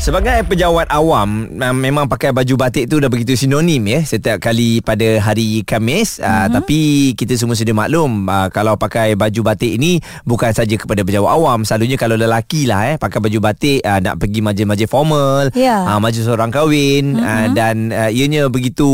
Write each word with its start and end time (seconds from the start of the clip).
Sebagai 0.00 0.48
pejabat 0.48 0.88
awam 0.88 1.44
memang 1.76 2.08
pakai 2.08 2.32
baju 2.32 2.56
batik 2.56 2.88
tu 2.88 2.96
dah 3.04 3.12
begitu 3.12 3.36
sinonim 3.36 3.84
ya 3.84 4.00
setiap 4.00 4.40
kali 4.40 4.80
pada 4.80 5.20
hari 5.20 5.60
Khamis 5.60 6.16
uh, 6.16 6.24
mm-hmm. 6.24 6.52
tapi 6.56 6.80
kita 7.12 7.36
semua 7.36 7.52
sedia 7.52 7.76
maklum 7.76 8.24
uh, 8.24 8.48
kalau 8.48 8.80
pakai 8.80 9.12
baju 9.12 9.52
batik 9.52 9.76
ini 9.76 10.00
bukan 10.24 10.56
saja 10.56 10.72
kepada 10.80 11.04
pejabat 11.04 11.28
awam 11.28 11.68
selalunya 11.68 12.00
kalau 12.00 12.16
lelaki 12.16 12.64
lah 12.64 12.88
eh 12.88 12.96
pakai 12.96 13.20
baju 13.20 13.38
batik 13.44 13.84
uh, 13.84 14.00
nak 14.00 14.16
pergi 14.16 14.40
majlis-majlis 14.40 14.88
formal 14.88 15.52
Ya. 15.52 15.84
uh, 15.84 16.00
majlis 16.00 16.24
orang 16.32 16.48
kahwin 16.48 17.20
mm-hmm. 17.20 17.28
uh, 17.28 17.46
dan 17.52 17.92
uh, 17.92 18.08
ianya 18.08 18.48
begitu 18.48 18.88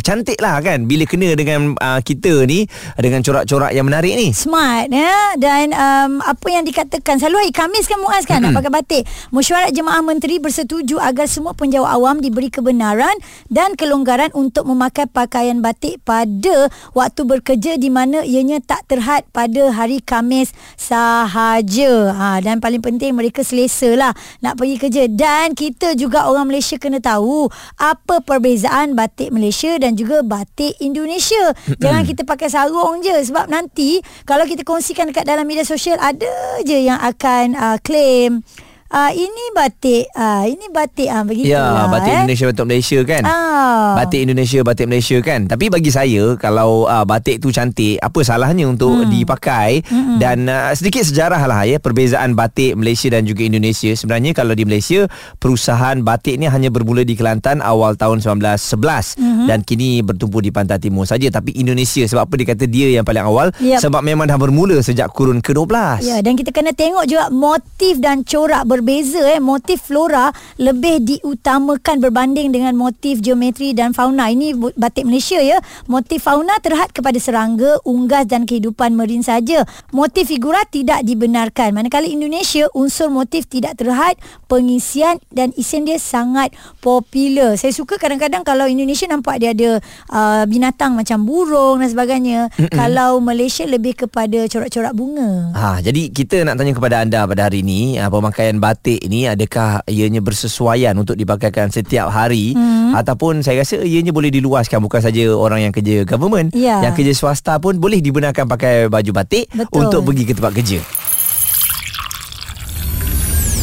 cantik 0.00 0.40
lah 0.40 0.64
kan 0.64 0.88
bila 0.88 1.04
kena 1.04 1.36
dengan 1.36 1.76
uh, 1.76 2.00
kita 2.00 2.48
ni 2.48 2.64
dengan 2.96 3.20
corak-corak 3.20 3.76
yang 3.76 3.84
menarik 3.84 4.16
ni 4.16 4.32
Smart 4.32 4.88
ya 4.88 5.36
dan 5.36 5.76
um, 5.76 6.24
apa 6.24 6.48
yang 6.48 6.64
dikatakan 6.64 7.20
selalu 7.20 7.44
hari 7.44 7.52
Khamis 7.52 7.84
kan 7.84 8.00
Muaz 8.00 8.24
kan 8.24 8.40
nak 8.40 8.56
pakai 8.56 8.72
batik. 8.72 9.02
Mesyuarat 9.28 9.68
Jemaah 9.76 10.00
Menteri 10.00 10.46
bersetuju 10.56 10.96
agar 10.96 11.28
semua 11.28 11.52
penjawat 11.52 12.00
awam 12.00 12.16
diberi 12.24 12.48
kebenaran 12.48 13.12
dan 13.52 13.76
kelonggaran 13.76 14.32
untuk 14.32 14.64
memakai 14.64 15.04
pakaian 15.04 15.60
batik 15.60 16.00
pada 16.00 16.72
waktu 16.96 17.28
bekerja 17.28 17.76
di 17.76 17.92
mana 17.92 18.24
ianya 18.24 18.56
tak 18.64 18.88
terhad 18.88 19.28
pada 19.36 19.68
hari 19.68 20.00
Khamis 20.00 20.56
sahaja. 20.80 22.08
Ha, 22.16 22.40
dan 22.40 22.64
paling 22.64 22.80
penting 22.80 23.12
mereka 23.12 23.44
selesa 23.44 23.92
lah 24.00 24.16
nak 24.40 24.56
pergi 24.56 24.80
kerja 24.80 25.04
dan 25.12 25.52
kita 25.52 25.92
juga 25.92 26.24
orang 26.24 26.48
Malaysia 26.48 26.80
kena 26.80 27.04
tahu 27.04 27.52
apa 27.76 28.24
perbezaan 28.24 28.96
batik 28.96 29.36
Malaysia 29.36 29.76
dan 29.76 29.92
juga 29.92 30.24
batik 30.24 30.72
Indonesia. 30.80 31.52
Jangan 31.76 32.08
kita 32.08 32.24
pakai 32.24 32.48
sarung 32.48 33.04
je 33.04 33.12
sebab 33.12 33.52
nanti 33.52 34.00
kalau 34.24 34.48
kita 34.48 34.64
kongsikan 34.64 35.12
dekat 35.12 35.28
dalam 35.28 35.44
media 35.44 35.68
sosial 35.68 36.00
ada 36.00 36.64
je 36.64 36.80
yang 36.80 36.96
akan 36.96 37.52
uh, 37.52 37.76
claim 37.84 38.40
uh, 38.90 39.10
ini 39.12 39.44
batik 39.54 40.04
uh, 40.14 40.44
ini 40.46 40.66
batik 40.70 41.08
ah 41.10 41.22
uh, 41.22 41.24
begitu 41.26 41.46
Ya, 41.46 41.86
batik 41.88 42.12
eh. 42.12 42.16
Indonesia 42.22 42.46
batik 42.50 42.66
Malaysia 42.66 42.98
kan. 43.06 43.22
Ah. 43.24 43.94
Batik 44.02 44.20
Indonesia 44.26 44.58
batik 44.66 44.86
Malaysia 44.90 45.18
kan. 45.22 45.40
Tapi 45.46 45.64
bagi 45.70 45.90
saya 45.94 46.34
kalau 46.38 46.86
uh, 46.86 47.06
batik 47.06 47.38
tu 47.38 47.54
cantik, 47.54 48.02
apa 48.02 48.20
salahnya 48.26 48.66
untuk 48.66 49.06
hmm. 49.06 49.10
dipakai 49.10 49.86
hmm. 49.86 50.18
dan 50.18 50.46
uh, 50.50 50.74
sedikit 50.74 51.06
sejarah 51.06 51.42
lah 51.46 51.62
ya 51.64 51.78
perbezaan 51.78 52.34
batik 52.34 52.74
Malaysia 52.74 53.10
dan 53.10 53.22
juga 53.24 53.46
Indonesia. 53.46 53.94
Sebenarnya 53.94 54.34
kalau 54.34 54.52
di 54.52 54.66
Malaysia 54.66 55.06
perusahaan 55.38 55.98
batik 56.02 56.38
ni 56.42 56.50
hanya 56.50 56.68
bermula 56.68 57.06
di 57.06 57.14
Kelantan 57.14 57.62
awal 57.62 57.94
tahun 57.94 58.20
1911 58.22 59.16
hmm. 59.18 59.46
dan 59.46 59.62
kini 59.62 60.02
bertumpu 60.02 60.42
di 60.42 60.50
pantai 60.50 60.82
timur 60.82 61.06
saja 61.06 61.30
tapi 61.30 61.54
Indonesia 61.56 62.02
sebab 62.04 62.26
apa 62.26 62.34
dia 62.36 62.46
kata 62.52 62.64
dia 62.66 62.86
yang 62.90 63.06
paling 63.06 63.22
awal 63.22 63.48
Yap. 63.62 63.80
sebab 63.80 64.02
memang 64.02 64.26
dah 64.26 64.38
bermula 64.38 64.82
sejak 64.82 65.14
kurun 65.14 65.38
ke-12. 65.40 66.02
Ya 66.02 66.18
dan 66.20 66.34
kita 66.34 66.50
kena 66.50 66.74
tengok 66.74 67.06
juga 67.06 67.30
motif 67.30 68.02
dan 68.02 68.26
corak 68.26 68.66
berbeza 68.76 69.24
eh. 69.32 69.40
Motif 69.40 69.88
flora 69.88 70.28
lebih 70.60 71.00
diutamakan 71.00 72.04
berbanding 72.04 72.52
dengan 72.52 72.76
motif 72.76 73.24
geometri 73.24 73.72
dan 73.72 73.96
fauna. 73.96 74.28
Ini 74.28 74.52
batik 74.76 75.08
Malaysia 75.08 75.40
ya. 75.40 75.56
Motif 75.88 76.28
fauna 76.28 76.60
terhad 76.60 76.92
kepada 76.92 77.16
serangga 77.16 77.80
unggas 77.88 78.28
dan 78.28 78.44
kehidupan 78.44 78.92
marin 78.92 79.24
saja. 79.24 79.64
Motif 79.96 80.28
figura 80.28 80.60
tidak 80.68 81.00
dibenarkan. 81.08 81.72
Manakala 81.72 82.04
Indonesia 82.04 82.68
unsur 82.76 83.08
motif 83.08 83.48
tidak 83.48 83.80
terhad 83.80 84.20
pengisian 84.50 85.16
dan 85.32 85.56
isian 85.56 85.88
dia 85.88 85.96
sangat 85.96 86.52
popular. 86.84 87.56
Saya 87.56 87.72
suka 87.72 87.96
kadang-kadang 87.96 88.44
kalau 88.44 88.68
Indonesia 88.68 89.08
nampak 89.08 89.40
dia 89.40 89.56
ada 89.56 89.80
uh, 90.12 90.44
binatang 90.44 90.92
macam 90.98 91.24
burung 91.24 91.80
dan 91.80 91.88
sebagainya. 91.88 92.40
Mm-mm. 92.58 92.74
kalau 92.76 93.22
Malaysia 93.22 93.64
lebih 93.64 93.96
kepada 94.06 94.44
corak-corak 94.50 94.92
bunga. 94.92 95.54
Ha, 95.54 95.66
jadi 95.80 96.10
kita 96.10 96.42
nak 96.42 96.58
tanya 96.58 96.72
kepada 96.74 97.02
anda 97.02 97.24
pada 97.24 97.48
hari 97.48 97.62
ini, 97.62 97.96
uh, 97.96 98.10
pemakaian 98.10 98.58
batik 98.66 98.98
ini 99.06 99.30
adakah 99.30 99.86
ianya 99.86 100.18
bersesuaian 100.18 100.98
untuk 100.98 101.14
dipakaikan 101.14 101.70
setiap 101.70 102.10
hari 102.10 102.58
hmm. 102.58 102.98
ataupun 102.98 103.46
saya 103.46 103.62
rasa 103.62 103.78
ianya 103.86 104.10
boleh 104.10 104.34
diluaskan 104.34 104.82
bukan 104.82 104.98
saja 104.98 105.30
orang 105.30 105.70
yang 105.70 105.72
kerja 105.72 106.02
government, 106.02 106.50
Ya. 106.50 106.82
yang 106.82 106.98
kerja 106.98 107.14
swasta 107.14 107.62
pun 107.62 107.78
boleh 107.78 108.02
dibenarkan 108.02 108.50
pakai 108.50 108.90
baju 108.90 109.10
batik 109.22 109.46
Betul. 109.54 109.86
untuk 109.86 110.00
pergi 110.10 110.22
ke 110.26 110.32
tempat 110.34 110.52
kerja. 110.58 110.80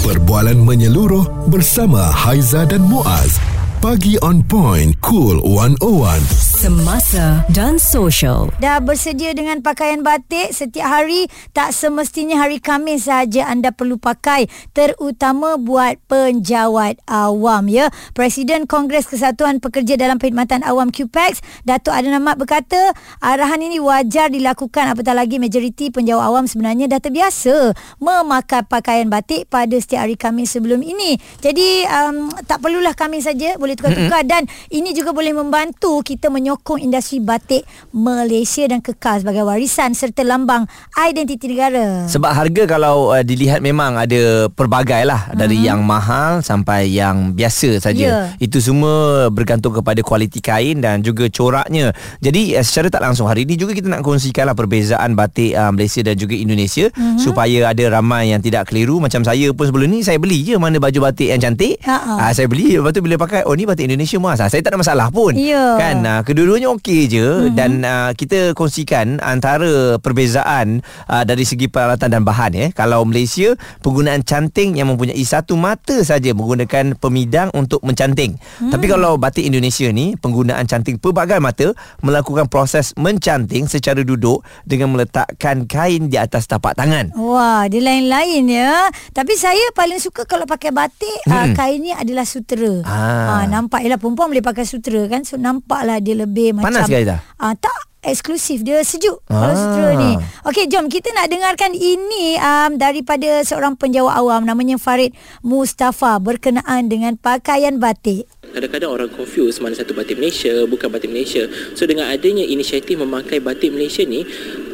Perbualan 0.07 0.59
menyeluruh 0.63 1.47
bersama 1.51 2.11
Haiza 2.11 2.63
dan 2.63 2.83
Muaz. 2.87 3.39
Pagi 3.83 4.15
on 4.23 4.39
point 4.47 4.95
Cool 5.03 5.43
101. 5.43 6.42
Semasa 6.63 7.43
dan 7.51 7.75
social. 7.75 8.47
Dah 8.63 8.79
bersedia 8.79 9.35
dengan 9.35 9.59
pakaian 9.59 9.99
batik 9.99 10.55
setiap 10.55 10.87
hari 10.87 11.27
tak 11.51 11.75
semestinya 11.75 12.39
hari 12.39 12.63
Khamis 12.63 13.11
saja 13.11 13.51
anda 13.51 13.75
perlu 13.75 13.99
pakai 13.99 14.47
terutama 14.71 15.59
buat 15.59 15.99
penjawat 16.07 17.03
awam 17.03 17.67
ya. 17.67 17.91
Presiden 18.15 18.63
Kongres 18.63 19.11
Kesatuan 19.11 19.59
Pekerja 19.59 19.99
dalam 19.99 20.23
Perkhidmatan 20.23 20.63
Awam 20.63 20.87
QPEX 20.87 21.43
Datuk 21.67 21.91
Adnan 21.91 22.23
Ahmad 22.23 22.39
berkata 22.39 22.95
arahan 23.19 23.59
ini 23.59 23.83
wajar 23.83 24.31
dilakukan 24.31 24.87
apatah 24.87 25.19
lagi 25.19 25.43
majoriti 25.43 25.91
penjawat 25.91 26.31
awam 26.31 26.47
sebenarnya 26.47 26.87
dah 26.87 27.03
terbiasa 27.03 27.75
memakai 27.99 28.63
pakaian 28.71 29.11
batik 29.11 29.51
pada 29.51 29.75
setiap 29.75 30.07
hari 30.07 30.15
Khamis 30.15 30.55
sebelum 30.55 30.79
ini. 30.79 31.19
Jadi 31.43 31.83
um, 31.91 32.31
tak 32.47 32.63
perlulah 32.63 32.95
Khamis 32.95 33.27
saja 33.27 33.59
boleh 33.59 33.75
tukar-tukar 33.75 34.23
dan 34.23 34.47
ini 34.71 34.95
juga 34.95 35.11
boleh 35.11 35.35
membantu 35.35 35.99
kita 35.99 36.31
menyokong 36.53 36.85
industri 36.85 37.17
batik 37.17 37.65
Malaysia 37.89 38.69
dan 38.69 38.77
kekal 38.77 39.25
sebagai 39.25 39.41
warisan 39.41 39.97
serta 39.97 40.21
lambang 40.21 40.69
identiti 40.93 41.49
negara. 41.49 42.05
Sebab 42.05 42.29
harga 42.29 42.63
kalau 42.69 43.09
uh, 43.09 43.25
dilihat 43.25 43.65
memang 43.65 43.97
ada 43.97 44.45
pelbagai 44.53 45.01
lah 45.01 45.33
uh-huh. 45.33 45.37
dari 45.41 45.65
yang 45.65 45.81
mahal 45.81 46.45
sampai 46.45 46.93
yang 46.93 47.33
biasa 47.33 47.81
saja. 47.81 48.05
Ya. 48.05 48.17
Itu 48.37 48.61
semua 48.61 49.27
bergantung 49.33 49.73
kepada 49.73 50.05
kualiti 50.05 50.37
kain 50.45 50.77
dan 50.77 51.01
juga 51.01 51.25
coraknya. 51.33 51.89
Jadi 52.21 52.53
uh, 52.53 52.61
secara 52.61 52.93
tak 52.93 53.01
langsung 53.01 53.25
hari 53.25 53.49
ini 53.49 53.57
juga 53.57 53.73
kita 53.73 53.89
nak 53.89 54.05
kongsikanlah 54.05 54.53
perbezaan 54.53 55.17
batik 55.17 55.57
uh, 55.57 55.73
Malaysia 55.73 56.05
dan 56.05 56.13
juga 56.13 56.37
Indonesia 56.37 56.93
uh-huh. 56.93 57.17
supaya 57.17 57.73
ada 57.73 57.83
ramai 57.89 58.29
yang 58.29 58.45
tidak 58.45 58.69
keliru 58.69 59.01
macam 59.01 59.25
saya 59.25 59.49
pun 59.57 59.65
sebelum 59.65 59.89
ni 59.89 60.05
saya 60.05 60.21
beli 60.21 60.45
je 60.45 60.53
mana 60.61 60.77
baju 60.77 61.09
batik 61.09 61.33
yang 61.33 61.41
cantik. 61.41 61.81
Ha-ha. 61.81 62.29
Uh, 62.29 62.31
saya 62.37 62.45
beli 62.45 62.77
lepas 62.77 62.93
tu 62.93 63.01
bila 63.01 63.17
pakai 63.17 63.41
oh 63.49 63.57
ni 63.57 63.65
batik 63.65 63.89
Indonesia 63.89 64.21
mas. 64.21 64.37
Uh, 64.37 64.49
saya 64.53 64.61
tak 64.61 64.77
ada 64.77 64.79
masalah 64.79 65.07
pun. 65.09 65.33
Ya. 65.33 65.81
Kan 65.81 66.05
uh, 66.05 66.21
kedua-duanya 66.43 66.75
okey 66.75 67.07
je 67.07 67.23
uh-huh. 67.23 67.55
dan 67.55 67.87
uh, 67.87 68.11
kita 68.11 68.51
kongsikan 68.51 69.23
antara 69.23 69.95
perbezaan 69.95 70.83
uh, 71.07 71.23
dari 71.23 71.47
segi 71.47 71.71
peralatan 71.71 72.11
dan 72.11 72.27
bahan 72.27 72.51
ya. 72.51 72.67
Kalau 72.75 73.07
Malaysia 73.07 73.55
penggunaan 73.79 74.27
canting 74.27 74.75
yang 74.75 74.91
mempunyai 74.91 75.23
satu 75.23 75.55
mata 75.55 76.03
saja 76.03 76.35
menggunakan 76.35 76.99
pemidang 76.99 77.47
untuk 77.55 77.79
mencanting. 77.87 78.35
Hmm. 78.59 78.75
Tapi 78.75 78.91
kalau 78.91 79.15
batik 79.15 79.47
Indonesia 79.47 79.87
ni 79.95 80.19
penggunaan 80.19 80.67
canting 80.67 80.99
pelbagai 80.99 81.39
mata 81.39 81.71
melakukan 82.03 82.51
proses 82.51 82.91
mencanting 82.99 83.71
secara 83.71 84.03
duduk 84.03 84.43
dengan 84.67 84.91
meletakkan 84.91 85.63
kain 85.63 86.11
di 86.11 86.19
atas 86.19 86.43
tapak 86.51 86.75
tangan. 86.75 87.15
Wah, 87.15 87.71
dia 87.71 87.79
lain-lain 87.79 88.43
ya. 88.51 88.91
Tapi 89.15 89.39
saya 89.39 89.63
paling 89.71 90.03
suka 90.03 90.27
kalau 90.27 90.43
pakai 90.43 90.75
batik, 90.75 91.23
hmm. 91.23 91.31
uh, 91.31 91.47
kainnya 91.55 91.95
adalah 92.03 92.27
sutera. 92.27 92.83
Ah. 92.83 93.31
Ah, 93.31 93.43
nampak 93.47 93.79
ialah 93.79 93.95
perempuan 93.95 94.27
boleh 94.27 94.43
pakai 94.43 94.67
sutera 94.67 95.07
kan. 95.07 95.23
So 95.23 95.39
nampaklah 95.39 96.03
dia 96.03 96.19
lebih 96.23 96.55
Panas 96.55 96.87
macam 96.87 96.91
ke, 96.91 96.99
Aizah? 97.03 97.19
Ah, 97.37 97.53
tak 97.55 97.75
eksklusif 98.03 98.67
dia 98.67 98.83
sejuk 98.83 99.23
ah. 99.31 99.47
kalau 99.47 99.55
Ah. 99.55 99.57
sutera 99.57 99.91
ni. 99.95 100.11
Okey, 100.51 100.65
jom 100.67 100.91
kita 100.91 101.09
nak 101.15 101.31
dengarkan 101.31 101.71
ini 101.71 102.35
um, 102.35 102.75
daripada 102.75 103.41
seorang 103.47 103.79
penjawat 103.79 104.19
awam 104.19 104.43
namanya 104.43 104.75
Farid 104.75 105.15
Mustafa 105.39 106.19
berkenaan 106.19 106.91
dengan 106.91 107.15
pakaian 107.15 107.79
batik. 107.79 108.27
Kadang-kadang 108.53 108.91
orang 108.91 109.09
confuse 109.09 109.57
mana 109.63 109.73
satu 109.73 109.97
batik 109.97 110.19
Malaysia, 110.21 110.67
bukan 110.69 110.93
batik 110.93 111.09
Malaysia. 111.09 111.49
So 111.73 111.89
dengan 111.89 112.11
adanya 112.13 112.45
inisiatif 112.45 113.01
memakai 113.01 113.41
batik 113.41 113.73
Malaysia 113.73 114.05
ni, 114.05 114.27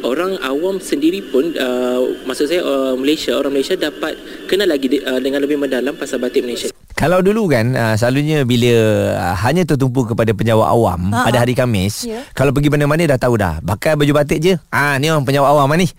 orang 0.04 0.36
awam 0.44 0.82
sendiri 0.82 1.24
pun, 1.24 1.56
uh, 1.56 2.04
maksud 2.28 2.52
saya 2.52 2.60
uh, 2.60 2.92
Malaysia, 2.98 3.32
orang 3.40 3.56
Malaysia 3.56 3.80
dapat 3.80 4.20
kenal 4.44 4.68
lagi 4.68 5.00
uh, 5.00 5.16
dengan 5.16 5.40
lebih 5.40 5.56
mendalam 5.56 5.96
pasal 5.96 6.20
batik 6.20 6.44
Malaysia. 6.44 6.68
Kalau 6.92 7.18
dulu 7.18 7.46
kan 7.46 7.70
uh, 7.70 7.94
selalunya 7.94 8.42
bila 8.42 8.72
uh, 9.12 9.34
hanya 9.40 9.64
tertumpu 9.64 10.04
kepada 10.04 10.30
penjawat 10.30 10.66
awam 10.66 11.08
Ha, 11.10 11.24
pada 11.24 11.36
ha. 11.36 11.42
hari 11.42 11.54
Khamis, 11.54 12.04
Ya. 12.04 12.20
kalau 12.30 12.50
pergi 12.50 12.68
mana-mana 12.68 13.06
dah 13.06 13.18
tahu 13.18 13.34
dah. 13.34 13.58
Pakai 13.60 13.94
baju 13.94 14.12
batik 14.14 14.38
je. 14.38 14.52
Ah 14.68 14.96
ni 14.96 15.08
orang 15.08 15.22
penjawat 15.22 15.48
awam 15.48 15.64
ah, 15.66 15.76
ni. 15.76 15.88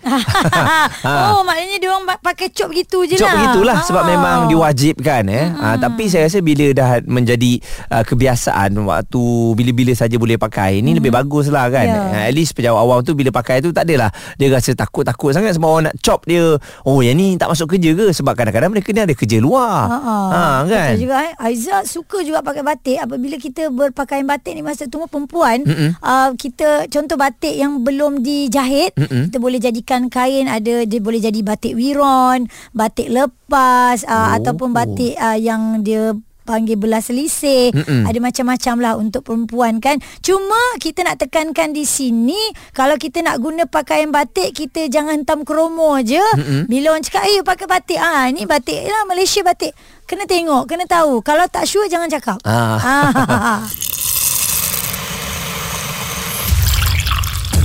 Ha. 1.01 1.33
oh, 1.33 1.41
maknanya 1.41 1.77
dia 1.77 1.89
orang 1.89 2.05
pa- 2.05 2.21
pakai 2.23 2.51
cop 2.51 2.69
gitu 2.69 3.01
je 3.03 3.15
Cop 3.15 3.25
lah. 3.25 3.33
begitulah 3.35 3.77
sebab 3.81 4.01
Ah. 4.01 4.07
memang 4.07 4.38
diwajibkan 4.47 5.23
eh. 5.25 5.45
Hmm. 5.47 5.63
Uh, 5.63 5.75
tapi 5.79 6.03
saya 6.05 6.25
rasa 6.25 6.39
bila 6.39 6.65
dah 6.71 7.01
menjadi 7.03 7.57
uh, 7.89 8.03
kebiasaan 8.03 8.69
waktu 8.77 9.23
bila-bila 9.55 9.91
saja 9.91 10.15
boleh 10.15 10.38
pakai 10.38 10.79
ni 10.79 10.91
hmm. 10.91 10.97
lebih 10.99 11.11
bagus 11.11 11.47
lah 11.47 11.65
kan. 11.67 11.85
Ya. 11.85 12.01
Uh, 12.03 12.23
at 12.27 12.33
least 12.33 12.53
penjawat 12.53 12.77
awam 12.77 13.01
tu 13.01 13.13
bila 13.13 13.31
pakai 13.31 13.59
tu 13.59 13.71
tak 13.71 13.83
adalah 13.83 14.09
dia 14.35 14.47
rasa 14.47 14.73
takut-takut 14.73 15.31
sangat 15.31 15.55
sebab 15.55 15.67
orang 15.67 15.85
nak 15.88 15.97
cop 15.99 16.21
dia. 16.23 16.61
Oh 16.83 17.01
yang 17.01 17.15
ni 17.15 17.33
tak 17.35 17.49
masuk 17.49 17.71
kerja 17.71 17.91
ke 17.91 18.05
sebab 18.11 18.33
kadang-kadang 18.33 18.69
mereka 18.69 18.91
ni 18.91 19.01
ada 19.01 19.13
kerja 19.13 19.38
luar. 19.38 19.89
Ha, 19.89 19.97
ha. 19.97 20.15
ha 20.29 20.81
kan. 20.81 20.95
Juga 20.98 21.16
eh. 21.22 21.33
Aiza 21.38 21.75
suka 21.86 22.25
juga 22.25 22.42
pakai 22.42 22.63
batik. 22.66 22.98
Apabila 22.98 23.36
kita 23.38 23.69
berpakaian 23.69 24.25
batik 24.25 24.57
ni 24.57 24.66
masa 24.66 24.89
tu 24.89 24.98
perempuan, 25.06 25.62
uh, 26.01 26.33
kita 26.33 26.89
contoh 26.89 27.18
batik 27.19 27.54
yang 27.54 27.86
belum 27.86 28.25
dijahit, 28.25 28.98
Mm-mm. 28.98 29.30
kita 29.30 29.38
boleh 29.38 29.60
jadikan 29.62 30.10
kain 30.10 30.50
ada 30.50 30.83
dia 30.83 31.00
boleh 31.04 31.22
jadi 31.22 31.39
batik 31.42 31.78
wiron, 31.78 32.50
batik 32.72 33.12
lepas 33.12 34.01
uh, 34.07 34.19
Oh. 34.22 34.38
ataupun 34.38 34.69
batik 34.72 35.18
uh, 35.18 35.36
yang 35.36 35.81
dia 35.81 36.13
panggil 36.42 36.74
belah 36.74 37.00
selisih 37.00 37.69
Mm-mm. 37.69 38.10
ada 38.10 38.18
macam-macam 38.18 38.75
lah 38.81 38.94
untuk 38.98 39.22
perempuan 39.24 39.77
kan 39.77 40.01
cuma 40.25 40.57
kita 40.81 41.06
nak 41.06 41.22
tekankan 41.22 41.69
di 41.69 41.86
sini 41.86 42.38
kalau 42.74 42.98
kita 42.98 43.22
nak 43.22 43.38
guna 43.39 43.69
pakaian 43.69 44.10
batik 44.10 44.51
kita 44.51 44.89
jangan 44.89 45.22
tam 45.22 45.45
kromo 45.45 46.01
je 46.01 46.19
Mm-mm. 46.19 46.66
bila 46.66 46.98
orang 46.98 47.06
cakap 47.06 47.30
eh 47.30 47.45
pakai 47.45 47.68
batik 47.69 48.00
ah 48.01 48.25
ni 48.34 48.50
batik 48.50 48.84
lah 48.84 49.06
Malaysia 49.06 49.45
batik 49.45 49.72
kena 50.12 50.28
tengok 50.28 50.68
kena 50.68 50.84
tahu 50.84 51.24
kalau 51.24 51.48
tak 51.48 51.63
sure 51.63 51.88
jangan 51.88 52.12
cakap 52.12 52.36
Ah. 52.44 52.75
ah. 52.75 53.60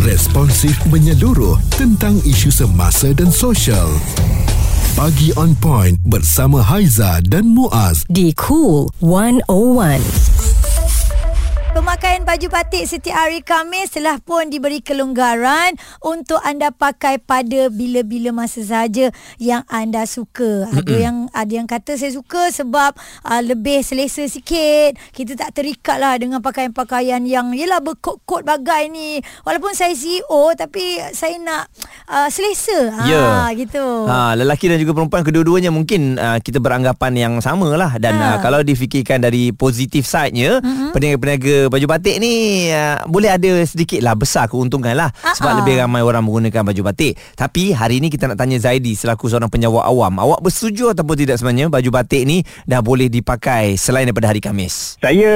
Responsif 0.06 0.78
menyeluruh 0.86 1.58
tentang 1.74 2.14
isu 2.22 2.54
semasa 2.54 3.10
dan 3.10 3.26
sosial. 3.34 3.90
Pagi 4.94 5.34
on 5.34 5.58
point 5.58 5.98
bersama 6.06 6.62
Haiza 6.62 7.18
dan 7.26 7.50
Muaz. 7.50 8.06
di 8.06 8.30
Cool 8.38 8.86
101. 9.02 10.25
Pemakaian 11.76 12.24
baju 12.24 12.48
batik 12.48 12.88
setiap 12.88 13.28
hari 13.28 13.44
Khamis 13.44 13.92
telah 13.92 14.16
pun 14.16 14.48
diberi 14.48 14.80
kelonggaran 14.80 15.76
untuk 16.00 16.40
anda 16.40 16.72
pakai 16.72 17.20
pada 17.20 17.68
bila-bila 17.68 18.32
masa 18.32 18.64
saja 18.64 19.12
yang 19.36 19.60
anda 19.68 20.08
suka. 20.08 20.72
Ada 20.72 20.94
yang 20.96 21.28
ada 21.36 21.52
yang 21.52 21.68
kata 21.68 22.00
saya 22.00 22.16
suka 22.16 22.48
sebab 22.48 22.96
uh, 23.28 23.42
lebih 23.44 23.84
selesa 23.84 24.24
sikit. 24.24 24.96
Kita 25.12 25.36
tak 25.36 25.52
terikat 25.52 26.00
lah 26.00 26.16
dengan 26.16 26.40
pakaian-pakaian 26.40 27.20
yang 27.28 27.52
yelah 27.52 27.84
berkot-kot 27.84 28.48
bagai 28.48 28.88
ni. 28.88 29.20
Walaupun 29.44 29.76
saya 29.76 29.92
CEO 29.92 30.56
tapi 30.56 30.96
saya 31.12 31.36
nak 31.36 31.68
uh, 32.08 32.32
selesa. 32.32 33.04
Ya. 33.04 33.20
Ha, 33.20 33.52
gitu. 33.52 34.08
Ha, 34.08 34.32
lelaki 34.32 34.72
dan 34.72 34.80
juga 34.80 34.96
perempuan 34.96 35.20
kedua-duanya 35.28 35.68
mungkin 35.68 36.16
uh, 36.16 36.40
kita 36.40 36.56
beranggapan 36.56 37.12
yang 37.20 37.34
sama 37.44 37.68
lah 37.76 38.00
dan 38.00 38.16
Ha. 38.16 38.24
uh, 38.24 38.36
kalau 38.40 38.64
difikirkan 38.64 39.20
dari 39.20 39.52
positif 39.52 40.08
side-nya 40.08 40.64
mm-hmm. 40.64 40.96
peniaga-peniaga 40.96 41.65
baju 41.68 41.86
batik 41.86 42.16
ni 42.18 42.66
uh, 42.72 43.02
boleh 43.06 43.30
ada 43.32 43.62
sedikit 43.66 44.00
lah 44.02 44.14
besar 44.16 44.46
keuntungan 44.50 44.94
lah 44.94 45.10
Ha-ha. 45.12 45.34
sebab 45.36 45.62
lebih 45.62 45.80
ramai 45.80 46.02
orang 46.02 46.24
menggunakan 46.24 46.62
baju 46.62 46.82
batik 46.92 47.16
tapi 47.34 47.72
hari 47.72 48.00
ni 48.00 48.08
kita 48.08 48.30
nak 48.30 48.38
tanya 48.38 48.58
Zaidi 48.58 48.96
selaku 48.96 49.30
seorang 49.30 49.50
penjawat 49.50 49.84
awam 49.86 50.16
awak 50.18 50.40
bersetuju 50.42 50.96
ataupun 50.96 51.16
tidak 51.26 51.36
sebenarnya 51.38 51.68
baju 51.68 51.90
batik 51.92 52.22
ni 52.26 52.42
dah 52.64 52.80
boleh 52.80 53.06
dipakai 53.06 53.74
selain 53.76 54.06
daripada 54.08 54.30
hari 54.30 54.40
Khamis 54.40 54.98
Saya 55.02 55.34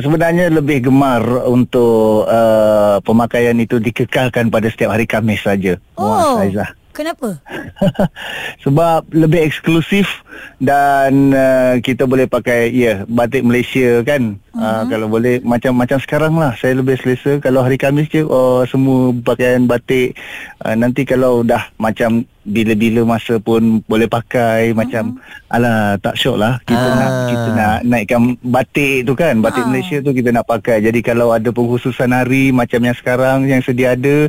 sebenarnya 0.00 0.50
lebih 0.50 0.88
gemar 0.90 1.22
untuk 1.46 2.26
uh, 2.26 2.98
pemakaian 3.02 3.56
itu 3.58 3.78
dikekalkan 3.78 4.48
pada 4.52 4.68
setiap 4.68 4.94
hari 4.94 5.04
Khamis 5.08 5.44
saja. 5.44 5.76
Oh. 5.96 6.38
Aizah. 6.40 6.72
Kenapa? 6.94 7.38
Sebab 8.66 9.06
lebih 9.14 9.46
eksklusif 9.46 10.26
dan 10.58 11.30
uh, 11.30 11.78
kita 11.78 12.10
boleh 12.10 12.26
pakai 12.26 12.74
ya 12.74 13.06
batik 13.06 13.46
Malaysia 13.46 14.02
kan. 14.02 14.42
Uh, 14.58 14.66
uh, 14.66 14.82
kalau 14.90 15.06
boleh 15.06 15.38
macam 15.46 15.70
macam 15.70 16.02
sekarang 16.02 16.34
lah 16.34 16.50
saya 16.58 16.74
lebih 16.74 16.98
selesa 16.98 17.38
kalau 17.38 17.62
hari 17.62 17.78
Khamis 17.78 18.10
je 18.10 18.26
oh, 18.26 18.66
semua 18.66 19.14
pakaian 19.22 19.62
batik 19.64 20.18
uh, 20.66 20.74
nanti 20.74 21.06
kalau 21.06 21.46
dah 21.46 21.70
macam 21.78 22.26
bila-bila 22.42 23.04
masa 23.04 23.38
pun 23.38 23.78
boleh 23.84 24.08
pakai 24.08 24.72
macam 24.72 25.20
alah 25.46 25.94
tak 26.00 26.16
syok 26.16 26.36
lah 26.40 26.58
kita 26.64 26.80
Ah. 26.80 26.96
nak 26.96 27.10
kita 27.28 27.48
nak 27.52 27.76
naikkan 27.84 28.20
batik 28.40 29.04
tu 29.04 29.12
kan 29.12 29.38
batik 29.38 29.62
Ah. 29.62 29.68
Malaysia 29.68 30.00
tu 30.00 30.10
kita 30.10 30.32
nak 30.32 30.48
pakai 30.48 30.80
jadi 30.80 31.00
kalau 31.04 31.30
ada 31.30 31.52
pengkhususan 31.52 32.10
hari 32.10 32.50
macam 32.50 32.80
yang 32.82 32.96
sekarang 32.96 33.46
yang 33.46 33.60
sedia 33.60 33.94
ada 33.94 34.26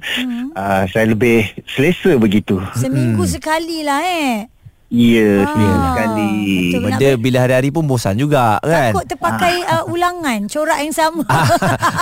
uh, 0.54 0.84
saya 0.92 1.10
lebih 1.10 1.48
selesa 1.66 2.20
begitu 2.20 2.60
Seminggu 2.76 3.24
sekali 3.26 3.82
lah 3.82 4.04
eh. 4.04 4.59
Ya 4.90 5.32
Ah, 5.42 5.54
sekali 5.88 6.34
betul. 6.68 6.82
Benda 6.84 7.10
bila 7.16 7.38
hari-hari 7.40 7.70
pun 7.70 7.86
bosan 7.86 8.16
juga 8.16 8.58
kan 8.60 8.92
Takut 8.92 9.06
terpakai 9.06 9.54
uh, 9.64 9.84
ulangan 9.86 10.40
corak 10.46 10.80
yang 10.80 10.90
sama. 10.92 11.22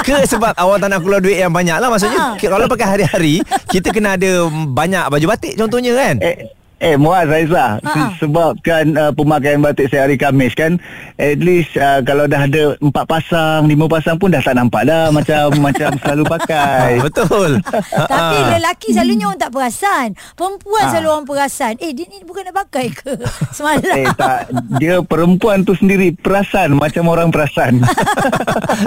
Ke 0.02 0.24
sebab 0.24 0.56
awak 0.56 0.80
tak 0.80 0.90
nak 0.90 1.00
keluar 1.02 1.20
duit 1.20 1.36
yang 1.36 1.52
banyak 1.52 1.76
lah 1.76 1.88
Maksudnya 1.88 2.16
Ah. 2.18 2.34
Kalau 2.34 2.66
pakai 2.66 2.88
hari-hari 2.90 3.44
Kita 3.68 3.92
kena 3.92 4.16
ada 4.16 4.32
banyak 4.50 5.04
baju 5.06 5.26
batik 5.28 5.54
contohnya 5.56 5.92
kan 5.94 6.16
Eh, 6.20 6.48
eh 6.80 6.96
Muaz 6.96 7.26
Aizah 7.26 7.80
Ha. 7.80 7.92
se- 8.12 8.14
Sebabkan 8.20 8.84
uh, 8.94 9.12
pemakaian 9.12 9.58
batik 9.58 9.88
saya 9.88 10.04
hari 10.04 10.16
Khamis 10.16 10.52
kan 10.52 10.78
At 11.16 11.40
least 11.40 11.74
uh, 11.74 12.02
kalau 12.02 12.26
dah 12.26 12.44
ada 12.44 12.76
empat 12.78 13.06
pasang, 13.06 13.66
lima 13.66 13.86
pasang 13.86 14.16
pun 14.16 14.28
dah 14.28 14.40
tak 14.40 14.54
nampak 14.54 14.84
dah 14.84 15.10
Macam 15.10 15.50
macam 15.66 15.90
selalu 15.96 16.24
pakai 16.28 16.92
Ah, 16.94 17.02
Betul 17.02 17.52
Tapi 18.12 18.38
lelaki 18.52 18.88
selalunya 18.90 19.26
orang 19.26 19.40
tak 19.40 19.50
perasan. 19.50 20.08
Perempuan 20.34 20.84
selalu 20.88 21.08
orang 21.10 21.26
perasan. 21.26 21.74
Eh 21.78 21.92
dia 21.92 22.06
ni 22.06 22.22
bukan 22.22 22.44
nak 22.44 22.56
pakai 22.62 22.86
ke? 22.90 23.14
Semalam. 23.56 23.96
Eh 23.96 24.08
tak 24.14 24.40
Dia 24.76 25.00
perempuan 25.02 25.62
tu 25.62 25.74
sendiri 25.74 26.14
perasan 26.14 26.76
Macam 26.76 27.08
orang 27.08 27.30
perasan 27.30 27.80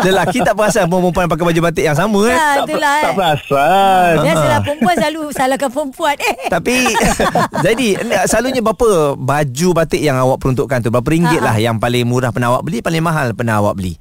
Lelaki 0.01 0.41
tak 0.41 0.55
perasan 0.55 0.87
Perempuan 0.87 1.27
pakai 1.27 1.45
baju 1.45 1.61
batik 1.63 1.85
yang 1.85 1.97
sama 1.97 2.21
kan 2.25 2.37
Ha, 2.37 2.47
tak, 2.55 2.65
itulah. 2.67 2.99
tak 2.99 3.05
eh. 3.05 3.17
perasan 3.17 4.15
Biasalah 4.21 4.59
perempuan 4.61 4.95
selalu 4.97 5.23
salahkan 5.33 5.71
perempuan. 5.71 6.17
Eh. 6.19 6.37
Tapi 6.49 6.77
Jadi 7.61 7.80
Selalunya 8.31 8.61
berapa 8.63 9.17
Baju 9.17 9.69
batik 9.75 10.03
yang 10.03 10.17
awak 10.21 10.39
peruntukkan 10.41 10.85
tu 10.85 10.89
Berapa 10.93 11.09
ringgit 11.09 11.41
Ha, 11.41 11.45
ha. 11.45 11.49
lah 11.53 11.57
Yang 11.59 11.77
paling 11.81 12.05
murah 12.07 12.31
pernah 12.31 12.55
awak 12.55 12.63
beli 12.67 12.79
Paling 12.85 13.03
mahal 13.03 13.33
pernah 13.33 13.61
awak 13.61 13.77
beli 13.79 13.95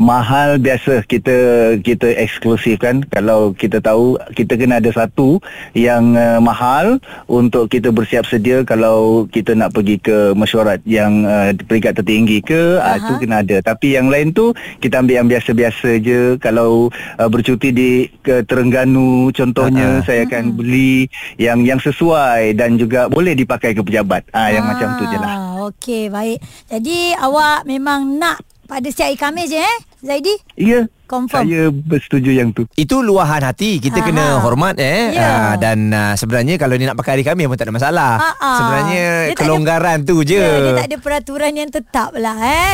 Mahal 0.00 0.58
biasa 0.58 1.06
kita 1.06 1.36
kita 1.78 2.10
eksklusif 2.18 2.82
kan 2.82 3.06
kalau 3.06 3.54
kita 3.54 3.78
tahu 3.78 4.18
kita 4.34 4.58
kena 4.58 4.82
ada 4.82 4.90
satu 4.90 5.38
yang 5.78 6.18
uh, 6.18 6.42
mahal 6.42 6.98
untuk 7.30 7.70
kita 7.70 7.94
bersiap 7.94 8.26
sedia. 8.26 8.66
Kalau 8.66 9.30
kita 9.30 9.54
nak 9.54 9.70
pergi 9.76 10.02
ke 10.02 10.34
mesyuarat 10.34 10.82
yang 10.88 11.22
uh, 11.22 11.54
peringkat 11.54 12.02
tertinggi 12.02 12.42
ke 12.42 12.82
uh, 12.82 12.96
itu 12.98 13.12
kena 13.22 13.46
ada. 13.46 13.62
Tapi 13.62 13.94
yang 13.94 14.10
lain 14.10 14.34
tu 14.34 14.50
kita 14.82 15.00
ambil 15.00 15.22
yang 15.22 15.28
biasa-biasa 15.30 15.88
je. 16.02 16.34
Kalau 16.42 16.90
uh, 17.20 17.28
bercuti 17.30 17.70
di 17.70 18.10
ke 18.26 18.42
Terengganu 18.42 19.30
contohnya 19.30 20.02
Aha. 20.02 20.04
saya 20.04 20.20
akan 20.26 20.56
beli 20.58 21.06
yang 21.38 21.62
yang 21.62 21.78
sesuai 21.78 22.58
dan 22.58 22.74
juga 22.74 23.06
boleh 23.06 23.38
dipakai 23.38 23.72
ke 23.72 23.80
pejabat. 23.86 24.26
Ah 24.34 24.50
yang 24.50 24.66
macam 24.66 24.98
tu 24.98 25.04
je 25.06 25.18
lah. 25.20 25.30
Ah, 25.30 25.52
Okey, 25.70 26.10
baik. 26.10 26.42
Jadi 26.66 27.14
awak 27.16 27.64
memang 27.70 28.18
nak 28.18 28.51
pada 28.64 28.86
setiap 28.86 29.06
hari 29.06 29.18
Khamis 29.18 29.46
je 29.48 29.58
eh, 29.58 29.76
Zaidi? 30.00 30.34
ya 30.54 30.80
Confirm. 31.04 31.44
saya 31.44 31.68
bersetuju 31.68 32.30
yang 32.32 32.50
tu 32.50 32.64
Itu 32.72 33.00
luahan 33.00 33.44
hati 33.44 33.76
Kita 33.76 34.00
Aha. 34.00 34.06
kena 34.06 34.24
hormat 34.38 34.74
eh 34.76 35.12
Ya. 35.12 35.52
Ah, 35.52 35.54
Dan 35.54 35.92
uh, 35.92 36.14
sebenarnya 36.14 36.56
Kalau 36.56 36.72
dia 36.72 36.88
nak 36.88 36.96
pakai 36.96 37.10
hari 37.14 37.22
Khamis 37.22 37.44
pun 37.44 37.54
tak 37.54 37.68
ada 37.68 37.74
masalah 37.74 38.12
Ah, 38.16 38.32
ah. 38.34 38.56
Sebenarnya 38.56 39.04
Dia 39.04 39.12
tak 39.12 39.28
ada- 39.28 39.40
Kelonggaran 39.44 39.98
tu 40.02 40.16
je 40.22 40.40
Ya, 40.40 40.56
dia 40.58 40.72
tak 40.74 40.88
ada 40.88 40.98
peraturan 40.98 41.52
yang 41.52 41.68
tetap 41.68 42.16
lah 42.16 42.36
eh. 42.40 42.72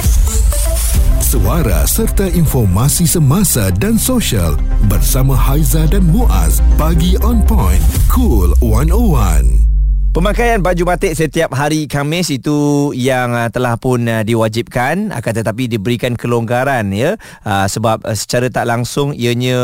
Suara 1.18 1.84
serta 1.84 2.24
informasi 2.26 3.04
semasa 3.04 3.68
dan 3.70 4.00
sosial 4.00 4.56
bersama 4.86 5.34
Haiza 5.34 5.84
dan 5.84 6.06
Muaz. 6.06 6.64
Pagi 6.74 7.20
on 7.20 7.44
point. 7.44 7.82
Cool 8.08 8.56
101. 8.62 9.77
Pemakaian 10.08 10.64
baju 10.64 10.88
batik 10.88 11.12
setiap 11.12 11.52
hari 11.52 11.84
Khamis 11.84 12.32
itu 12.32 12.90
yang 12.96 13.36
uh, 13.36 13.52
telah 13.52 13.76
pun 13.76 14.08
uh, 14.08 14.24
diwajibkan 14.24 15.12
akan 15.12 15.32
tetapi 15.36 15.68
diberikan 15.68 16.16
kelonggaran 16.16 16.88
ya 16.96 17.20
uh, 17.44 17.68
sebab 17.68 18.00
uh, 18.08 18.16
secara 18.16 18.48
tak 18.48 18.64
langsung 18.64 19.12
ianya 19.12 19.60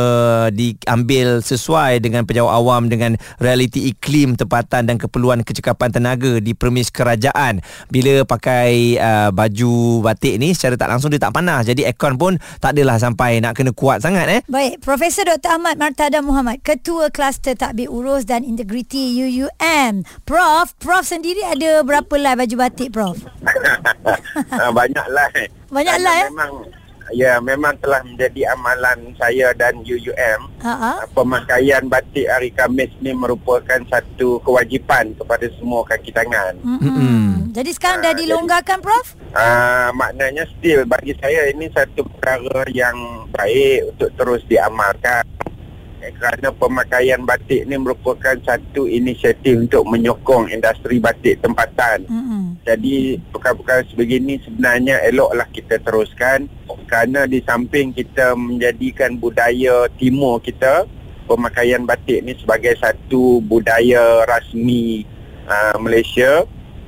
diambil 0.53 1.41
sesuai 1.41 2.05
dengan 2.05 2.29
penjawat 2.29 2.61
awam 2.61 2.93
dengan 2.93 3.17
realiti 3.41 3.89
iklim 3.89 4.37
tempatan 4.37 4.85
dan 4.85 5.01
keperluan 5.01 5.49
kecekapan 5.49 5.97
tenaga 5.97 6.37
di 6.45 6.53
premis 6.53 6.93
kerajaan 6.93 7.65
bila 7.89 8.29
pakai 8.29 9.01
uh, 9.01 9.33
baju 9.33 10.05
batik 10.05 10.37
ni 10.37 10.53
secara 10.53 10.77
tak 10.77 10.93
langsung 10.93 11.09
dia 11.09 11.25
tak 11.25 11.33
panas 11.33 11.65
jadi 11.65 11.89
aircon 11.89 12.21
pun 12.21 12.37
tak 12.61 12.77
adalah 12.77 13.01
sampai 13.01 13.41
nak 13.41 13.57
kena 13.57 13.73
kuat 13.73 14.05
sangat 14.05 14.29
eh 14.29 14.41
Baik, 14.45 14.85
Profesor 14.85 15.25
Dr. 15.25 15.57
Ahmad 15.57 15.81
Martada 15.81 16.21
Muhammad, 16.21 16.61
Ketua 16.61 17.09
Kluster 17.09 17.57
Takbir 17.57 17.89
Urus 17.89 18.29
dan 18.29 18.45
Integriti 18.45 19.17
UUM. 19.25 20.05
Prof, 20.35 20.75
Prof 20.83 21.07
sendiri 21.07 21.47
ada 21.47 21.87
berapa 21.87 22.11
lai 22.19 22.35
baju 22.35 22.67
batik, 22.67 22.91
Prof? 22.91 23.23
Ah, 24.51 24.75
Banyaklah. 24.75 25.31
Banyaklah, 25.71 26.11
Kerana 26.11 26.27
eh? 26.27 26.27
Memang 26.27 26.53
ya 27.15 27.39
memang 27.39 27.79
telah 27.79 28.03
menjadi 28.03 28.51
amalan 28.51 29.15
saya 29.15 29.55
dan 29.55 29.79
UUM. 29.87 30.41
Ha 30.59 30.75
ah. 30.75 30.99
Pemakaian 31.15 31.87
batik 31.87 32.27
hari 32.27 32.51
Khamis 32.51 32.91
ni 32.99 33.15
merupakan 33.15 33.79
satu 33.87 34.43
kewajipan 34.43 35.15
kepada 35.15 35.47
semua 35.55 35.87
kaki 35.87 36.11
tangan. 36.11 36.59
Mm-mm. 36.67 37.55
Jadi 37.55 37.71
sekarang 37.71 38.03
dah 38.03 38.11
Ah, 38.11 38.19
dilonggarkan, 38.19 38.83
Prof? 38.83 39.15
Ah, 39.39 39.95
maknanya 39.95 40.51
still 40.59 40.83
bagi 40.83 41.15
saya 41.23 41.47
ini 41.47 41.71
satu 41.71 42.03
perkara 42.11 42.67
yang 42.75 42.99
baik 43.31 43.95
untuk 43.95 44.11
terus 44.19 44.43
diamalkan. 44.51 45.23
Kerana 46.13 46.49
pemakaian 46.53 47.23
batik 47.25 47.65
ni 47.65 47.77
merupakan 47.81 48.37
satu 48.45 48.85
inisiatif 48.85 49.57
untuk 49.57 49.89
menyokong 49.89 50.53
industri 50.53 51.01
batik 51.01 51.41
tempatan. 51.41 52.05
Mm-mm. 52.05 52.45
Jadi 52.67 53.21
perkara-perkara 53.33 53.89
sebegini 53.89 54.41
sebenarnya 54.45 55.01
eloklah 55.09 55.49
kita 55.53 55.81
teruskan 55.81 56.49
kerana 56.85 57.27
di 57.27 57.41
samping 57.43 57.91
kita 57.91 58.37
menjadikan 58.37 59.17
budaya 59.19 59.89
timur 59.99 60.39
kita 60.39 60.87
pemakaian 61.25 61.83
batik 61.83 62.23
ni 62.23 62.37
sebagai 62.37 62.77
satu 62.79 63.41
budaya 63.43 64.23
rasmi 64.29 65.03
uh, 65.49 65.77
Malaysia 65.81 66.45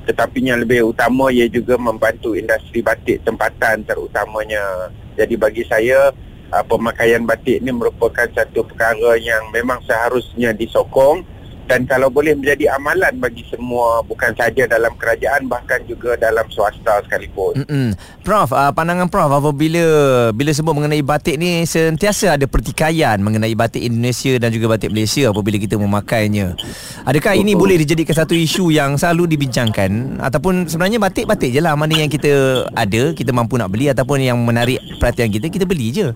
tetapi 0.06 0.38
yang 0.38 0.62
lebih 0.62 0.94
utama 0.94 1.34
ia 1.34 1.50
juga 1.50 1.74
membantu 1.74 2.38
industri 2.38 2.78
batik 2.78 3.26
tempatan 3.26 3.82
terutamanya. 3.82 4.94
Jadi 5.18 5.34
bagi 5.34 5.66
saya 5.66 6.14
uh, 6.52 6.64
pemakaian 6.66 7.22
batik 7.24 7.62
ni 7.62 7.70
merupakan 7.72 8.26
satu 8.30 8.66
perkara 8.66 9.18
yang 9.18 9.50
memang 9.50 9.82
seharusnya 9.86 10.54
disokong 10.54 11.24
dan 11.66 11.82
kalau 11.84 12.08
boleh 12.08 12.38
menjadi 12.38 12.78
amalan 12.78 13.18
bagi 13.18 13.42
semua 13.50 14.00
bukan 14.06 14.30
saja 14.38 14.70
dalam 14.70 14.94
kerajaan 14.94 15.50
bahkan 15.50 15.82
juga 15.84 16.14
dalam 16.14 16.46
swasta 16.50 17.02
sekalipun. 17.06 17.66
Mm-mm. 17.66 17.98
Prof, 18.22 18.54
uh, 18.54 18.70
pandangan 18.70 19.10
Prof 19.10 19.30
apabila 19.30 19.84
bila 20.30 20.50
sebut 20.54 20.74
mengenai 20.74 21.02
batik 21.02 21.38
ni 21.38 21.66
sentiasa 21.66 22.38
ada 22.38 22.46
pertikaian 22.46 23.18
mengenai 23.18 23.54
batik 23.58 23.82
Indonesia 23.82 24.38
dan 24.38 24.54
juga 24.54 24.78
batik 24.78 24.94
Malaysia 24.94 25.34
apabila 25.34 25.58
kita 25.58 25.74
memakainya. 25.74 26.54
Adakah 27.02 27.34
ini 27.34 27.58
boleh 27.58 27.82
dijadikan 27.82 28.14
satu 28.14 28.38
isu 28.38 28.70
yang 28.70 28.94
selalu 28.94 29.34
dibincangkan 29.34 30.22
ataupun 30.22 30.70
sebenarnya 30.70 31.02
batik-batik 31.02 31.50
je 31.50 31.60
lah 31.60 31.74
mana 31.74 31.98
yang 31.98 32.10
kita 32.10 32.66
ada, 32.74 33.10
kita 33.10 33.34
mampu 33.34 33.58
nak 33.58 33.74
beli 33.74 33.90
ataupun 33.90 34.22
yang 34.22 34.38
menarik 34.38 34.78
perhatian 35.02 35.34
kita, 35.34 35.50
kita 35.50 35.66
beli 35.66 35.90
je. 35.90 36.14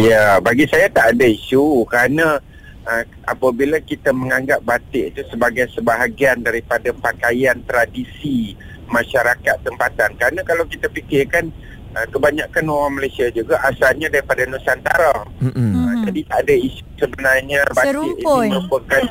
Ya, 0.00 0.40
bagi 0.40 0.64
saya 0.72 0.88
tak 0.88 1.16
ada 1.16 1.28
isu 1.28 1.84
kerana 1.84 2.40
uh, 2.86 3.04
apabila 3.28 3.78
kita 3.82 4.10
menganggap 4.10 4.62
batik 4.62 5.14
itu 5.14 5.22
sebagai 5.30 5.70
sebahagian 5.74 6.42
daripada 6.42 6.90
pakaian 6.94 7.58
tradisi 7.66 8.54
masyarakat 8.90 9.64
tempatan. 9.64 10.14
Kerana 10.18 10.40
kalau 10.44 10.68
kita 10.68 10.90
fikirkan 10.92 11.50
uh, 11.96 12.06
kebanyakan 12.10 12.64
orang 12.68 13.00
Malaysia 13.00 13.28
juga 13.32 13.60
asalnya 13.64 14.12
daripada 14.12 14.44
Nusantara. 14.46 15.26
Mm-mm. 15.40 15.70
Uh, 15.72 15.94
jadi 16.10 16.20
tak 16.28 16.38
ada 16.48 16.54
isu 16.54 16.84
sebenarnya 16.98 17.60
batik 17.74 17.90
Serumpun. 17.94 18.44
ini 18.46 18.52
merupakan 18.54 19.02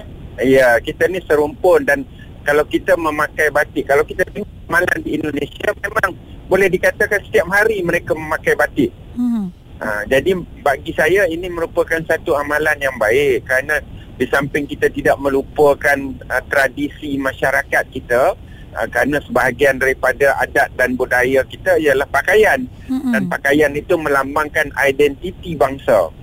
ya 0.42 0.68
kita 0.80 1.04
ni 1.12 1.20
serumpun 1.28 1.84
dan 1.84 2.00
kalau 2.42 2.64
kita 2.66 2.98
memakai 2.98 3.54
batik 3.54 3.86
kalau 3.86 4.02
kita 4.08 4.26
tengok 4.32 4.50
malam 4.72 4.98
di 5.04 5.20
Indonesia 5.20 5.70
memang 5.78 6.16
boleh 6.48 6.68
dikatakan 6.68 7.20
setiap 7.28 7.48
hari 7.48 7.80
mereka 7.80 8.12
memakai 8.12 8.56
batik. 8.60 8.92
Hmm. 9.16 9.52
Ha, 9.82 10.06
jadi 10.06 10.38
bagi 10.62 10.94
saya 10.94 11.26
ini 11.26 11.50
merupakan 11.50 11.98
satu 12.06 12.38
amalan 12.38 12.78
yang 12.78 12.94
baik 13.02 13.50
kerana 13.50 13.82
di 14.14 14.30
samping 14.30 14.70
kita 14.70 14.94
tidak 14.94 15.18
melupakan 15.18 15.98
uh, 16.30 16.44
tradisi 16.46 17.18
masyarakat 17.18 17.90
kita 17.90 18.38
uh, 18.78 18.88
kerana 18.94 19.18
sebahagian 19.26 19.82
daripada 19.82 20.38
adat 20.38 20.70
dan 20.78 20.94
budaya 20.94 21.42
kita 21.50 21.82
ialah 21.82 22.06
pakaian 22.06 22.70
Mm-mm. 22.86 23.10
dan 23.10 23.26
pakaian 23.26 23.74
itu 23.74 23.98
melambangkan 23.98 24.70
identiti 24.86 25.58
bangsa. 25.58 26.14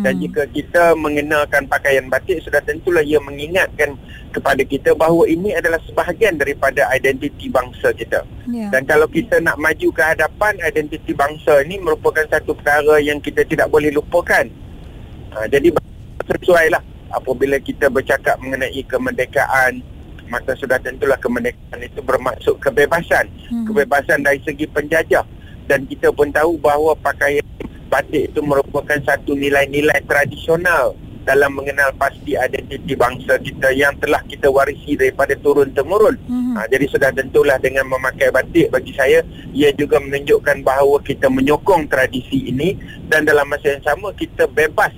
Dan 0.00 0.14
jika 0.24 0.48
kita 0.48 0.96
mengenakan 0.96 1.68
pakaian 1.68 2.08
batik 2.08 2.40
sudah 2.40 2.64
tentulah 2.64 3.04
ia 3.04 3.20
mengingatkan 3.20 3.92
kepada 4.32 4.64
kita 4.64 4.96
bahawa 4.96 5.28
ini 5.28 5.52
adalah 5.52 5.76
sebahagian 5.84 6.40
daripada 6.40 6.88
identiti 6.96 7.52
bangsa 7.52 7.92
kita. 7.92 8.24
Ya. 8.48 8.72
Dan 8.72 8.88
kalau 8.88 9.04
kita 9.04 9.36
nak 9.44 9.60
maju 9.60 9.88
ke 9.92 10.02
hadapan 10.02 10.56
identiti 10.64 11.12
bangsa 11.12 11.60
ini 11.60 11.76
merupakan 11.76 12.24
satu 12.32 12.56
perkara 12.56 13.04
yang 13.04 13.20
kita 13.20 13.44
tidak 13.44 13.68
boleh 13.68 13.92
lupakan. 13.92 14.48
Ha, 15.36 15.44
jadi 15.52 15.76
sesuailah 16.24 16.80
apabila 17.12 17.60
kita 17.60 17.92
bercakap 17.92 18.40
mengenai 18.40 18.80
kemerdekaan 18.88 19.84
maka 20.30 20.54
sudah 20.54 20.78
tentulah 20.78 21.18
kemerdekaan 21.18 21.82
itu 21.82 22.00
bermaksud 22.00 22.56
kebebasan. 22.62 23.26
Hmm. 23.50 23.66
Kebebasan 23.66 24.22
dari 24.22 24.38
segi 24.46 24.64
penjajah 24.70 25.26
dan 25.66 25.84
kita 25.90 26.14
pun 26.14 26.30
tahu 26.30 26.54
bahawa 26.56 26.94
pakaian 26.96 27.42
batik 27.90 28.30
itu 28.30 28.40
merupakan 28.40 28.96
satu 29.02 29.34
nilai-nilai 29.34 30.00
tradisional 30.06 30.94
dalam 31.20 31.52
mengenal 31.52 31.92
pasti 32.00 32.32
identiti 32.32 32.96
bangsa 32.96 33.36
kita 33.36 33.70
yang 33.76 33.92
telah 34.00 34.24
kita 34.24 34.48
warisi 34.48 34.96
daripada 34.96 35.36
turun-temurun. 35.36 36.16
Mhm. 36.24 36.52
Ha, 36.56 36.66
jadi 36.72 36.84
sudah 36.88 37.10
tentulah 37.12 37.60
dengan 37.60 37.84
memakai 37.86 38.32
batik 38.32 38.72
bagi 38.72 38.96
saya 38.96 39.20
ia 39.52 39.68
juga 39.76 40.00
menunjukkan 40.00 40.64
bahawa 40.64 40.96
kita 41.04 41.28
menyokong 41.28 41.90
tradisi 41.92 42.48
ini 42.48 42.78
dan 43.12 43.28
dalam 43.28 43.46
masa 43.46 43.76
yang 43.76 43.84
sama 43.84 44.16
kita 44.16 44.48
bebas 44.48 44.94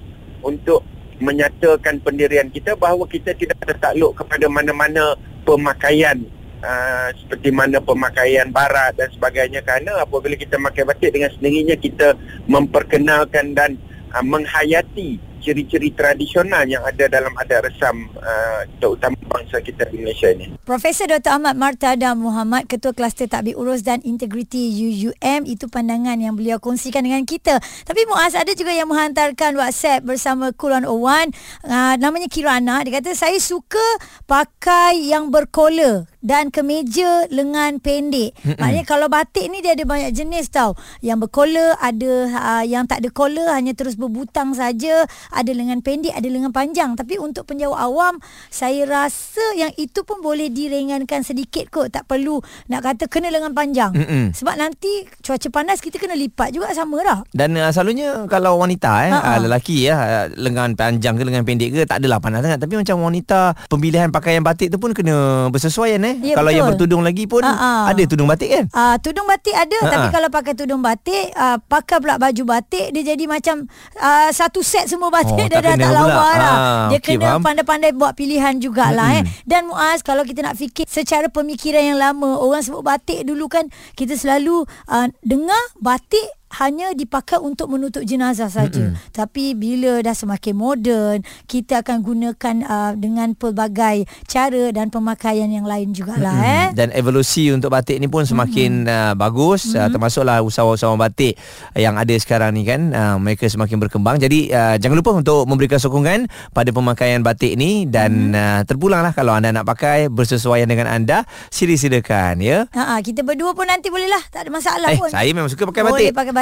untuk 0.46 0.86
menyatakan 1.18 2.02
pendirian 2.02 2.50
kita 2.50 2.74
bahawa 2.74 3.06
kita 3.06 3.34
tidak 3.34 3.58
tertakluk 3.62 4.14
kepada 4.18 4.46
mana-mana 4.50 5.14
pemakaian 5.46 6.22
uh, 6.62 7.10
seperti 7.18 7.50
mana 7.50 7.82
pemakaian 7.82 8.48
barat 8.48 8.94
dan 8.96 9.10
sebagainya 9.12 9.60
kerana 9.60 10.00
apabila 10.00 10.38
kita 10.38 10.56
pakai 10.56 10.86
batik 10.86 11.10
dengan 11.12 11.30
sendirinya 11.34 11.76
kita 11.76 12.16
memperkenalkan 12.48 13.52
dan 13.52 13.76
uh, 14.14 14.24
menghayati 14.24 15.32
ciri-ciri 15.42 15.90
tradisional 15.90 16.62
yang 16.64 16.86
ada 16.86 17.10
dalam 17.10 17.34
adat 17.34 17.66
resam 17.66 18.06
uh, 18.22 18.62
terutama 18.78 19.18
bangsa 19.26 19.58
kita 19.58 19.90
di 19.90 19.98
Malaysia 19.98 20.30
ini. 20.30 20.54
Profesor 20.62 21.10
Dr. 21.10 21.34
Ahmad 21.34 21.58
Martada 21.58 22.14
Muhammad, 22.14 22.70
Ketua 22.70 22.94
Kluster 22.94 23.26
Takbir 23.26 23.58
Urus 23.58 23.82
dan 23.82 23.98
Integriti 24.06 24.70
UUM, 24.70 25.42
itu 25.50 25.66
pandangan 25.66 26.14
yang 26.22 26.38
beliau 26.38 26.62
kongsikan 26.62 27.02
dengan 27.02 27.26
kita. 27.26 27.58
Tapi 27.58 28.06
Muaz, 28.06 28.38
ada 28.38 28.54
juga 28.54 28.70
yang 28.70 28.86
menghantarkan 28.86 29.58
WhatsApp 29.58 30.06
bersama 30.06 30.54
Kulon 30.54 30.86
Owan, 30.86 31.34
uh, 31.66 31.98
namanya 31.98 32.30
Kirana, 32.30 32.86
dia 32.86 33.02
kata, 33.02 33.18
saya 33.18 33.36
suka 33.42 33.82
pakai 34.30 35.10
yang 35.10 35.34
berkola 35.34 36.06
dan 36.22 36.48
kemeja 36.48 37.26
lengan 37.28 37.82
pendek. 37.82 38.32
Mm-mm. 38.40 38.56
Maknanya 38.56 38.84
kalau 38.86 39.06
batik 39.10 39.50
ni 39.50 39.60
dia 39.60 39.74
ada 39.74 39.84
banyak 39.84 40.14
jenis 40.14 40.48
tau. 40.48 40.78
Yang 41.02 41.28
berkola, 41.28 41.76
ada 41.82 42.12
uh, 42.30 42.64
yang 42.64 42.86
tak 42.86 43.02
ada 43.04 43.10
kola, 43.10 43.52
hanya 43.58 43.74
terus 43.74 43.98
berbutang 43.98 44.54
saja, 44.54 45.04
ada 45.34 45.50
lengan 45.50 45.82
pendek, 45.82 46.14
ada 46.14 46.28
lengan 46.30 46.54
panjang. 46.54 46.94
Tapi 46.94 47.18
untuk 47.18 47.44
penjawat 47.50 47.78
awam, 47.82 48.22
saya 48.48 48.86
rasa 48.86 49.42
yang 49.58 49.74
itu 49.76 50.06
pun 50.06 50.22
boleh 50.22 50.48
diringankan 50.48 51.26
sedikit 51.26 51.68
kot. 51.68 51.90
Tak 51.90 52.06
perlu 52.06 52.38
nak 52.70 52.86
kata 52.86 53.10
kena 53.10 53.28
lengan 53.28 53.52
panjang. 53.52 53.90
Mm-mm. 53.92 54.24
Sebab 54.32 54.54
nanti 54.56 55.04
cuaca 55.20 55.48
panas 55.50 55.82
kita 55.82 55.98
kena 55.98 56.14
lipat 56.14 56.54
juga 56.54 56.70
sama 56.72 57.02
dah. 57.02 57.20
Dan 57.34 57.58
uh, 57.58 57.68
selalunya 57.74 58.30
kalau 58.30 58.62
wanita 58.62 59.10
eh 59.10 59.12
uh, 59.12 59.38
lelaki 59.42 59.90
ya 59.90 59.94
uh, 59.98 60.26
lengan 60.38 60.78
panjang 60.78 61.18
ke 61.18 61.22
lengan 61.26 61.42
pendek 61.42 61.68
ke 61.74 61.82
tak 61.82 61.98
adalah 61.98 62.22
panas 62.22 62.46
sangat 62.46 62.60
tapi 62.62 62.78
macam 62.78 63.02
wanita 63.02 63.56
pemilihan 63.66 64.08
pakaian 64.14 64.42
batik 64.44 64.70
tu 64.70 64.78
pun 64.78 64.94
kena 64.94 65.48
bersesuaian 65.50 66.02
eh. 66.06 66.11
Ya, 66.20 66.34
kalau 66.34 66.48
betul. 66.48 66.58
yang 66.58 66.66
bertudung 66.68 67.02
lagi 67.02 67.24
pun 67.24 67.40
Ha-ha. 67.40 67.88
ada 67.88 68.02
tudung 68.04 68.26
batik 68.26 68.48
kan? 68.48 68.64
Uh, 68.68 68.96
tudung 68.98 69.24
batik 69.24 69.54
ada 69.54 69.76
Ha-ha. 69.78 69.90
tapi 69.90 70.06
kalau 70.10 70.28
pakai 70.28 70.52
tudung 70.52 70.80
batik 70.80 71.24
uh, 71.32 71.56
pakai 71.58 71.96
pula 71.98 72.16
baju 72.16 72.42
batik 72.44 72.90
dia 72.90 73.02
jadi 73.06 73.24
macam 73.24 73.64
uh, 73.96 74.28
satu 74.28 74.60
set 74.60 74.86
semua 74.86 75.08
batik 75.08 75.30
Oh, 75.32 75.38
dia 75.38 75.58
dah 75.58 75.74
tak 75.74 75.92
lawa 75.92 76.10
lah. 76.12 76.28
Ah, 76.34 76.84
dia 76.88 76.98
okey, 76.98 77.16
kena 77.16 77.34
faham. 77.34 77.40
pandai-pandai 77.40 77.92
buat 77.92 78.12
pilihan 78.12 78.58
jugalah 78.58 79.16
Mm-mm. 79.16 79.24
eh. 79.24 79.42
Dan 79.42 79.64
Muaz 79.64 80.02
kalau 80.02 80.22
kita 80.22 80.42
nak 80.42 80.54
fikir 80.54 80.84
secara 80.84 81.26
pemikiran 81.26 81.80
yang 81.80 81.96
lama 81.96 82.36
orang 82.36 82.60
sebut 82.60 82.82
batik 82.82 83.22
dulu 83.22 83.46
kan 83.46 83.64
kita 83.94 84.12
selalu 84.12 84.62
uh, 84.86 85.06
dengar 85.20 85.58
batik 85.78 86.26
hanya 86.60 86.92
dipakai 86.92 87.40
untuk 87.40 87.72
menutup 87.72 88.04
jenazah 88.04 88.52
saja. 88.52 88.92
Mm-mm. 88.92 88.98
Tapi 89.12 89.56
bila 89.56 90.04
dah 90.04 90.12
semakin 90.12 90.54
moden, 90.54 91.16
kita 91.48 91.80
akan 91.80 92.04
gunakan 92.04 92.56
uh, 92.64 92.92
dengan 92.98 93.32
pelbagai 93.32 94.04
cara 94.28 94.68
dan 94.72 94.92
pemakaian 94.92 95.48
yang 95.48 95.64
lain 95.64 95.96
jugalah 95.96 96.32
Mm-mm. 96.36 96.56
eh. 96.60 96.66
Dan 96.76 96.88
evolusi 96.92 97.48
untuk 97.48 97.72
batik 97.72 97.96
ni 97.96 98.08
pun 98.08 98.28
semakin 98.28 98.84
uh, 98.84 99.12
bagus 99.16 99.72
uh, 99.72 99.88
termasuklah 99.88 100.44
usahawan-usahawan 100.44 101.00
batik 101.00 101.40
yang 101.72 101.96
ada 101.96 102.12
sekarang 102.20 102.52
ni 102.52 102.68
kan 102.68 102.92
uh, 102.92 103.16
mereka 103.16 103.48
semakin 103.48 103.80
berkembang. 103.80 104.20
Jadi 104.20 104.52
uh, 104.52 104.76
jangan 104.76 104.96
lupa 105.00 105.16
untuk 105.16 105.48
memberikan 105.48 105.80
sokongan 105.80 106.28
pada 106.52 106.68
pemakaian 106.68 107.24
batik 107.24 107.56
ni 107.56 107.88
dan 107.88 108.36
uh, 108.36 108.60
terpulanglah 108.68 109.16
kalau 109.16 109.32
anda 109.32 109.48
nak 109.50 109.64
pakai 109.64 110.12
bersesuaian 110.12 110.68
dengan 110.68 110.90
anda 110.90 111.24
sila 111.48 111.72
silakan 111.74 112.44
ya. 112.44 112.68
Ha 112.76 113.00
kita 113.00 113.24
berdua 113.24 113.56
pun 113.56 113.64
nanti 113.64 113.88
boleh 113.88 114.06
lah, 114.06 114.20
tak 114.28 114.46
ada 114.46 114.50
masalah 114.52 114.88
Eh 114.92 115.00
pun. 115.00 115.08
saya 115.08 115.30
memang 115.32 115.48
suka 115.48 115.64
pakai 115.64 115.82
Boleh 115.82 116.12
batik. 116.12 116.12
pakai 116.12 116.32
batik 116.32 116.41